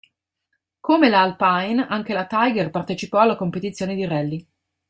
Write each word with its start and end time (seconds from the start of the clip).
Come 0.79 1.09
la 1.09 1.21
Alpine, 1.21 1.85
anche 1.87 2.13
la 2.13 2.25
Tiger 2.25 2.71
partecipò 2.71 3.19
alle 3.19 3.35
competizioni 3.35 3.93
di 3.93 4.05
rally. 4.05 4.47